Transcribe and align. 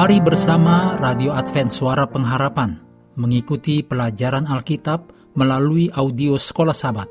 Mari 0.00 0.16
bersama 0.16 0.96
Radio 0.96 1.36
Advent 1.36 1.68
Suara 1.68 2.08
Pengharapan 2.08 2.72
mengikuti 3.20 3.84
pelajaran 3.84 4.48
Alkitab 4.48 5.12
melalui 5.36 5.92
audio 5.92 6.40
Sekolah 6.40 6.72
Sabat. 6.72 7.04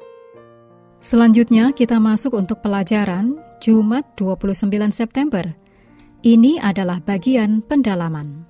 Selanjutnya 0.98 1.70
kita 1.70 2.02
masuk 2.02 2.34
untuk 2.34 2.66
pelajaran 2.66 3.38
Jumat 3.62 4.18
29 4.18 4.89
September. 4.89 5.54
Ini 6.25 6.65
adalah 6.65 6.98
bagian 6.98 7.62
pendalaman. 7.62 8.50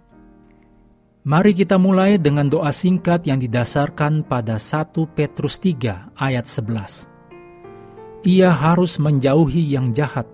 Mari 1.27 1.51
kita 1.51 1.75
mulai 1.75 2.15
dengan 2.15 2.47
doa 2.47 2.71
singkat 2.71 3.27
yang 3.27 3.43
didasarkan 3.43 4.23
pada 4.23 4.55
1 4.55 4.95
Petrus 5.19 5.59
3 5.59 6.15
ayat 6.15 6.47
11. 6.47 8.23
Ia 8.23 8.55
harus 8.55 9.03
menjauhi 9.03 9.67
yang 9.67 9.91
jahat 9.91 10.31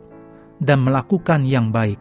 dan 0.62 0.86
melakukan 0.86 1.42
yang 1.42 1.74
baik 1.74 1.98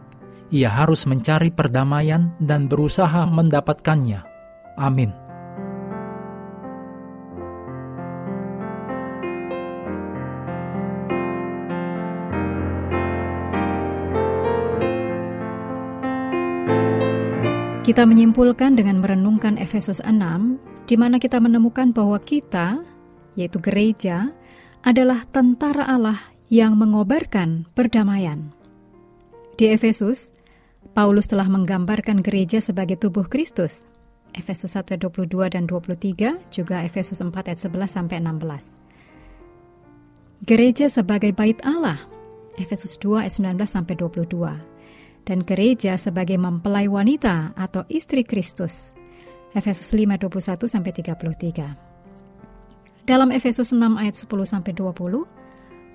ia 0.53 0.69
harus 0.69 1.09
mencari 1.09 1.49
perdamaian 1.49 2.33
dan 2.41 2.69
berusaha 2.69 3.25
mendapatkannya. 3.29 4.21
Amin. 4.77 5.25
Kita 17.85 18.01
menyimpulkan 18.01 18.73
dengan 18.73 18.97
merenungkan 18.97 19.61
Efesus 19.61 20.01
6, 20.01 20.57
di 20.89 20.97
mana 20.97 21.21
kita 21.21 21.37
menemukan 21.37 21.93
bahwa 21.93 22.17
kita, 22.17 22.81
yaitu 23.37 23.61
gereja, 23.61 24.33
adalah 24.81 25.21
tentara 25.29 25.85
Allah 25.85 26.17
yang 26.49 26.81
mengobarkan 26.81 27.69
perdamaian. 27.77 28.54
Di 29.55 29.71
Efesus, 29.71 30.35
Paulus 30.91 31.31
telah 31.31 31.47
menggambarkan 31.47 32.19
gereja 32.19 32.59
sebagai 32.59 32.99
tubuh 32.99 33.23
Kristus. 33.31 33.87
Efesus 34.35 34.75
1 34.75 34.91
ayat 34.91 35.07
22 35.07 35.47
dan 35.47 35.63
23, 35.63 36.43
juga 36.51 36.83
Efesus 36.83 37.23
4 37.23 37.31
ayat 37.31 37.63
11 37.63 37.87
sampai 37.87 38.19
16. 38.19 40.43
Gereja 40.43 40.91
sebagai 40.91 41.31
bait 41.31 41.55
Allah. 41.63 42.03
Efesus 42.59 42.99
2 42.99 43.23
ayat 43.23 43.31
19 43.39 43.63
sampai 43.63 43.95
22. 43.95 44.59
Dan 45.23 45.39
gereja 45.47 45.95
sebagai 45.95 46.35
mempelai 46.35 46.91
wanita 46.91 47.55
atau 47.55 47.87
istri 47.87 48.27
Kristus. 48.27 48.91
Efesus 49.55 49.95
5 49.95 50.03
ayat 50.03 50.27
21 50.27 50.67
sampai 50.67 50.91
33. 50.91 53.07
Dalam 53.07 53.31
Efesus 53.31 53.71
6 53.71 53.79
ayat 53.95 54.19
10 54.19 54.27
sampai 54.43 54.75
20, 54.75 55.23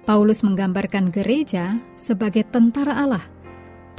Paulus 0.09 0.41
menggambarkan 0.41 1.13
gereja 1.13 1.77
sebagai 2.01 2.49
tentara 2.49 2.97
Allah 2.97 3.40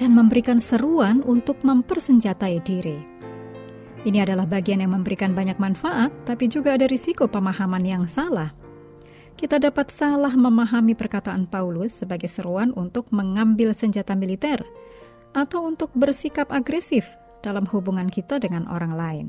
dan 0.02 0.18
memberikan 0.18 0.58
seruan 0.58 1.22
untuk 1.22 1.62
mempersenjatai 1.62 2.58
diri. 2.66 2.98
Ini 4.02 4.26
adalah 4.26 4.50
bagian 4.50 4.82
yang 4.82 4.98
memberikan 4.98 5.38
banyak 5.38 5.62
manfaat, 5.62 6.10
tapi 6.26 6.50
juga 6.50 6.74
ada 6.74 6.90
risiko 6.90 7.30
pemahaman 7.30 7.86
yang 7.86 8.10
salah. 8.10 8.50
Kita 9.38 9.62
dapat 9.62 9.94
salah 9.94 10.34
memahami 10.34 10.98
perkataan 10.98 11.46
Paulus 11.46 12.02
sebagai 12.02 12.26
seruan 12.26 12.74
untuk 12.74 13.14
mengambil 13.14 13.78
senjata 13.78 14.18
militer 14.18 14.66
atau 15.38 15.70
untuk 15.70 15.94
bersikap 15.94 16.50
agresif 16.50 17.06
dalam 17.46 17.70
hubungan 17.70 18.10
kita 18.10 18.42
dengan 18.42 18.66
orang 18.74 18.98
lain. 18.98 19.28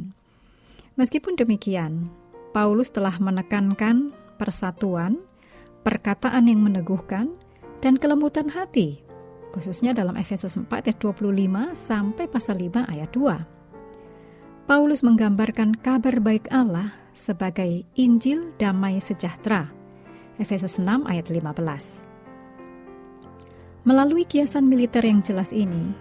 Meskipun 0.97 1.37
demikian, 1.37 2.09
Paulus 2.57 2.89
telah 2.89 3.21
menekankan 3.21 4.17
persatuan, 4.41 5.21
perkataan 5.85 6.49
yang 6.49 6.65
meneguhkan, 6.65 7.29
dan 7.85 8.01
kelembutan 8.01 8.49
hati 8.49 9.12
khususnya 9.53 9.93
dalam 9.93 10.17
Efesus 10.17 10.57
4 10.57 10.67
ayat 10.73 10.99
25 10.99 11.77
sampai 11.77 12.25
pasal 12.27 12.57
5 12.59 12.89
ayat 12.89 13.11
2. 13.13 14.67
Paulus 14.67 15.05
menggambarkan 15.05 15.77
kabar 15.77 16.17
baik 16.19 16.49
Allah 16.49 16.97
sebagai 17.13 17.85
Injil 17.95 18.57
damai 18.57 18.99
sejahtera. 19.05 19.69
Efesus 20.41 20.81
6 20.81 21.05
ayat 21.05 21.29
15. 21.29 22.09
Melalui 23.85 24.25
kiasan 24.25 24.71
militer 24.71 25.03
yang 25.05 25.21
jelas 25.21 25.51
ini, 25.51 25.93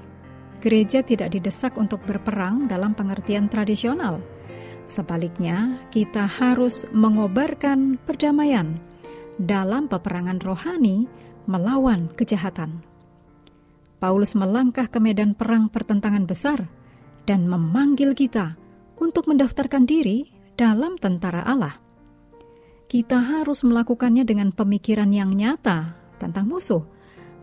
gereja 0.62 1.01
tidak 1.01 1.33
didesak 1.33 1.75
untuk 1.75 2.00
berperang 2.07 2.69
dalam 2.69 2.94
pengertian 2.94 3.50
tradisional. 3.50 4.22
Sebaliknya, 4.85 5.81
kita 5.89 6.29
harus 6.29 6.85
mengobarkan 6.94 7.97
perdamaian 8.06 8.78
dalam 9.41 9.89
peperangan 9.89 10.38
rohani 10.45 11.09
melawan 11.50 12.13
kejahatan. 12.13 12.91
Paulus 14.01 14.34
melangkah 14.34 14.89
ke 14.89 14.97
medan 14.97 15.38
perang 15.38 15.69
pertentangan 15.69 16.25
besar 16.25 16.66
dan 17.29 17.45
memanggil 17.45 18.17
kita 18.17 18.57
untuk 18.97 19.29
mendaftarkan 19.29 19.85
diri 19.85 20.34
dalam 20.57 20.97
tentara 20.97 21.45
Allah. 21.45 21.78
Kita 22.89 23.22
harus 23.22 23.62
melakukannya 23.62 24.25
dengan 24.25 24.50
pemikiran 24.50 25.13
yang 25.13 25.29
nyata 25.29 25.94
tentang 26.17 26.50
musuh, 26.50 26.81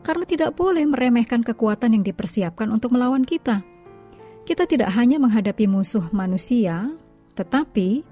karena 0.02 0.26
tidak 0.26 0.58
boleh 0.58 0.82
meremehkan 0.82 1.46
kekuatan 1.46 1.94
yang 1.94 2.04
dipersiapkan 2.04 2.68
untuk 2.74 2.90
melawan 2.90 3.22
kita. 3.22 3.62
Kita 4.42 4.66
tidak 4.66 4.90
hanya 4.98 5.22
menghadapi 5.22 5.70
musuh 5.70 6.10
manusia, 6.10 6.90
tetapi 7.38 8.02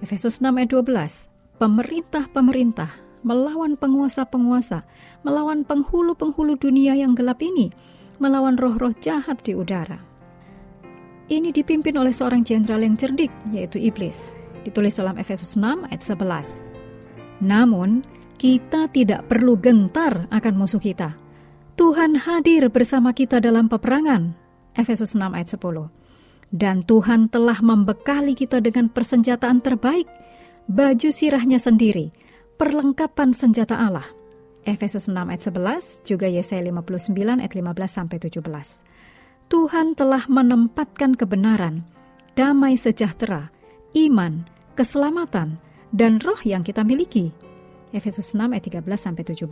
Efesus 0.00 0.40
6 0.40 0.48
ayat 0.48 0.70
12, 0.72 1.60
pemerintah-pemerintah 1.60 3.05
melawan 3.26 3.74
penguasa-penguasa, 3.74 4.86
melawan 5.26 5.66
penghulu-penghulu 5.66 6.54
dunia 6.54 6.94
yang 6.94 7.18
gelap 7.18 7.42
ini, 7.42 7.74
melawan 8.22 8.54
roh-roh 8.54 8.94
jahat 9.02 9.42
di 9.42 9.58
udara. 9.58 9.98
Ini 11.26 11.50
dipimpin 11.50 11.98
oleh 11.98 12.14
seorang 12.14 12.46
jenderal 12.46 12.86
yang 12.86 12.94
cerdik, 12.94 13.34
yaitu 13.50 13.82
iblis. 13.82 14.30
Ditulis 14.62 14.94
dalam 14.94 15.18
Efesus 15.18 15.58
6 15.58 15.90
ayat 15.90 15.98
11. 15.98 16.62
Namun, 17.42 18.06
kita 18.38 18.86
tidak 18.94 19.26
perlu 19.26 19.58
gentar 19.58 20.30
akan 20.30 20.54
musuh 20.54 20.78
kita. 20.78 21.18
Tuhan 21.74 22.14
hadir 22.14 22.70
bersama 22.70 23.10
kita 23.10 23.42
dalam 23.42 23.66
peperangan. 23.66 24.38
Efesus 24.78 25.18
6 25.18 25.34
ayat 25.34 25.50
10. 25.50 25.90
Dan 26.54 26.86
Tuhan 26.86 27.26
telah 27.26 27.58
membekali 27.58 28.38
kita 28.38 28.62
dengan 28.62 28.86
persenjataan 28.86 29.58
terbaik, 29.66 30.06
baju 30.70 31.10
sirahnya 31.10 31.58
sendiri, 31.58 32.14
perlengkapan 32.56 33.36
senjata 33.36 33.76
Allah. 33.76 34.08
Efesus 34.66 35.06
6 35.06 35.14
ayat 35.14 35.42
11, 35.46 36.02
juga 36.02 36.26
Yesaya 36.26 36.58
59 36.58 37.38
ayat 37.38 37.54
15 37.54 37.86
sampai 37.86 38.18
17. 38.18 38.42
Tuhan 39.46 39.94
telah 39.94 40.26
menempatkan 40.26 41.14
kebenaran, 41.14 41.86
damai 42.34 42.74
sejahtera, 42.74 43.54
iman, 43.94 44.42
keselamatan, 44.74 45.62
dan 45.94 46.18
roh 46.18 46.40
yang 46.42 46.66
kita 46.66 46.82
miliki. 46.82 47.30
Efesus 47.94 48.34
6 48.34 48.50
ayat 48.50 48.66
13 48.66 48.82
sampai 48.98 49.22
17. 49.22 49.46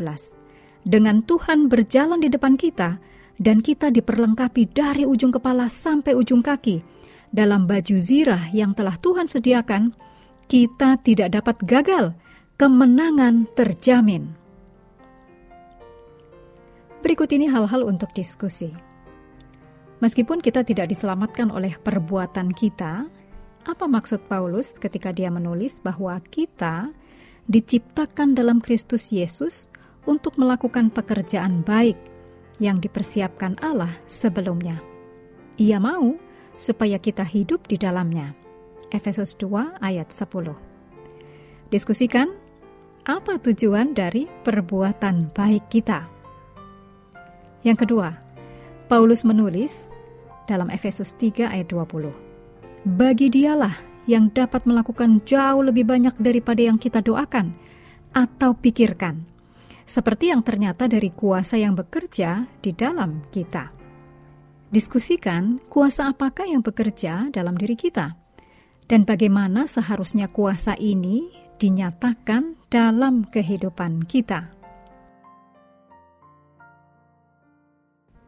Dengan 0.83 1.23
Tuhan 1.23 1.71
berjalan 1.71 2.19
di 2.19 2.29
depan 2.29 2.59
kita 2.59 2.99
dan 3.39 3.63
kita 3.63 3.95
diperlengkapi 3.95 4.75
dari 4.75 5.07
ujung 5.07 5.31
kepala 5.31 5.71
sampai 5.71 6.13
ujung 6.19 6.43
kaki 6.43 6.83
dalam 7.31 7.67
baju 7.71 7.97
zirah 7.99 8.51
yang 8.55 8.75
telah 8.79 8.95
Tuhan 8.99 9.27
sediakan, 9.27 9.95
kita 10.47 11.03
tidak 11.03 11.35
dapat 11.35 11.57
gagal 11.67 12.15
kemenangan 12.55 13.51
terjamin. 13.59 14.31
Berikut 17.03 17.27
ini 17.35 17.51
hal-hal 17.51 17.83
untuk 17.83 18.15
diskusi. 18.15 18.71
Meskipun 19.99 20.39
kita 20.39 20.63
tidak 20.63 20.87
diselamatkan 20.87 21.51
oleh 21.51 21.75
perbuatan 21.75 22.55
kita, 22.55 23.11
apa 23.67 23.85
maksud 23.91 24.31
Paulus 24.31 24.79
ketika 24.79 25.11
dia 25.11 25.35
menulis 25.35 25.83
bahwa 25.83 26.15
kita 26.31 26.95
diciptakan 27.51 28.39
dalam 28.39 28.63
Kristus 28.63 29.11
Yesus 29.11 29.67
untuk 30.07 30.39
melakukan 30.39 30.95
pekerjaan 30.95 31.67
baik 31.67 31.99
yang 32.63 32.79
dipersiapkan 32.79 33.59
Allah 33.67 33.91
sebelumnya? 34.07 34.79
Ia 35.59 35.83
mau 35.83 36.15
supaya 36.55 37.03
kita 37.03 37.27
hidup 37.27 37.67
di 37.67 37.83
dalamnya. 37.83 38.31
Efesus 38.95 39.35
2 39.43 39.83
ayat 39.83 40.15
10. 40.15 40.55
Diskusikan 41.75 42.44
apa 43.05 43.37
tujuan 43.37 43.93
dari 43.93 44.25
perbuatan 44.25 45.37
baik 45.37 45.69
kita. 45.69 46.09
Yang 47.61 47.85
kedua, 47.85 48.17
Paulus 48.89 49.29
menulis 49.29 49.93
dalam 50.49 50.73
Efesus 50.73 51.13
3 51.17 51.53
ayat 51.53 51.69
20. 51.69 52.09
Bagi 52.97 53.29
dialah 53.29 53.77
yang 54.09 54.33
dapat 54.33 54.65
melakukan 54.65 55.21
jauh 55.25 55.61
lebih 55.65 55.85
banyak 55.85 56.17
daripada 56.17 56.61
yang 56.65 56.81
kita 56.81 57.05
doakan 57.05 57.53
atau 58.17 58.57
pikirkan, 58.57 59.25
seperti 59.85 60.33
yang 60.33 60.41
ternyata 60.41 60.89
dari 60.89 61.13
kuasa 61.13 61.61
yang 61.61 61.77
bekerja 61.77 62.49
di 62.65 62.73
dalam 62.73 63.25
kita. 63.29 63.69
Diskusikan 64.73 65.61
kuasa 65.69 66.09
apakah 66.09 66.49
yang 66.49 66.65
bekerja 66.65 67.29
dalam 67.29 67.57
diri 67.57 67.77
kita, 67.77 68.17
dan 68.89 69.05
bagaimana 69.05 69.69
seharusnya 69.69 70.29
kuasa 70.29 70.73
ini 70.77 71.45
dinyatakan 71.57 72.64
dalam 72.75 73.23
kehidupan 73.31 74.03
kita. 74.11 74.51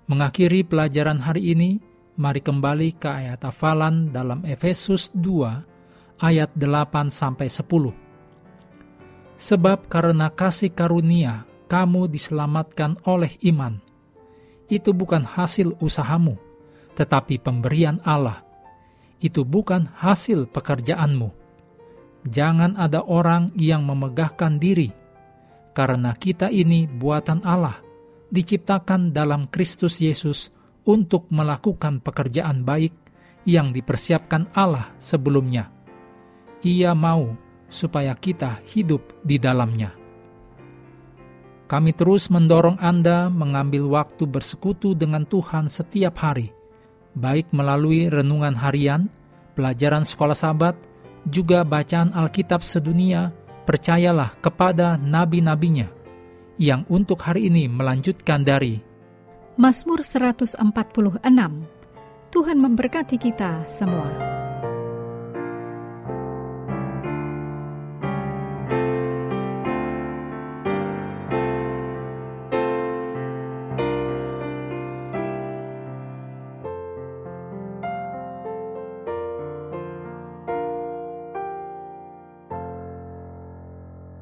Mengakhiri 0.06 0.62
pelajaran 0.62 1.18
hari 1.18 1.50
ini, 1.50 1.82
Mari 2.16 2.40
kembali 2.40 2.96
ke 2.96 3.12
ayat 3.12 3.44
hafalan 3.44 4.08
dalam 4.08 4.40
Efesus 4.48 5.12
2 5.12 6.24
ayat 6.24 6.48
8 6.56 7.12
sampai 7.12 7.44
10. 7.44 7.92
Sebab 9.36 9.84
karena 9.92 10.32
kasih 10.32 10.72
karunia 10.72 11.44
kamu 11.68 12.08
diselamatkan 12.08 12.96
oleh 13.04 13.36
iman. 13.52 13.82
Itu 14.72 14.96
bukan 14.96 15.28
hasil 15.28 15.76
usahamu, 15.76 16.40
tetapi 16.96 17.36
pemberian 17.36 18.00
Allah. 18.00 18.40
Itu 19.20 19.44
bukan 19.44 19.92
hasil 19.92 20.48
pekerjaanmu. 20.48 21.45
Jangan 22.26 22.74
ada 22.74 23.06
orang 23.06 23.54
yang 23.54 23.86
memegahkan 23.86 24.58
diri, 24.58 24.90
karena 25.70 26.10
kita 26.18 26.50
ini 26.50 26.90
buatan 26.90 27.46
Allah, 27.46 27.78
diciptakan 28.34 29.14
dalam 29.14 29.46
Kristus 29.46 30.02
Yesus 30.02 30.50
untuk 30.82 31.30
melakukan 31.30 32.02
pekerjaan 32.02 32.66
baik 32.66 32.90
yang 33.46 33.70
dipersiapkan 33.70 34.50
Allah 34.58 34.90
sebelumnya. 34.98 35.70
Ia 36.66 36.98
mau 36.98 37.38
supaya 37.70 38.14
kita 38.18 38.58
hidup 38.74 39.22
di 39.22 39.38
dalamnya. 39.38 39.94
Kami 41.66 41.94
terus 41.94 42.30
mendorong 42.30 42.78
Anda 42.78 43.26
mengambil 43.26 43.86
waktu 43.90 44.26
bersekutu 44.26 44.94
dengan 44.94 45.26
Tuhan 45.26 45.66
setiap 45.66 46.18
hari, 46.22 46.54
baik 47.18 47.50
melalui 47.50 48.06
renungan 48.06 48.54
harian, 48.54 49.10
pelajaran 49.58 50.06
sekolah 50.06 50.34
sahabat, 50.34 50.78
juga 51.26 51.66
bacaan 51.66 52.14
Alkitab 52.14 52.62
sedunia, 52.62 53.34
percayalah 53.66 54.38
kepada 54.38 54.94
nabi-nabinya, 54.96 55.90
yang 56.56 56.86
untuk 56.86 57.20
hari 57.22 57.50
ini 57.50 57.66
melanjutkan 57.66 58.46
dari 58.46 58.80
Mazmur 59.56 60.04
146. 60.04 60.60
Tuhan 62.30 62.58
memberkati 62.60 63.16
kita 63.16 63.64
semua. 63.64 64.35